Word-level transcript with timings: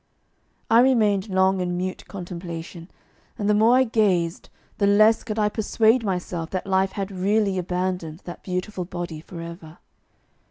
I 0.71 0.79
remained 0.79 1.29
long 1.29 1.61
in 1.61 1.77
mute 1.77 2.05
contemplation, 2.07 2.89
and 3.37 3.47
the 3.47 3.53
more 3.53 3.77
I 3.77 3.83
gazed, 3.83 4.49
the 4.79 4.87
less 4.87 5.23
could 5.23 5.37
I 5.37 5.47
persuade 5.47 6.01
myself 6.03 6.49
that 6.49 6.65
life 6.65 6.93
had 6.93 7.11
really 7.11 7.59
abandoned 7.59 8.23
that 8.23 8.41
beautiful 8.41 8.85
body 8.85 9.21
for 9.21 9.41
ever. 9.41 9.77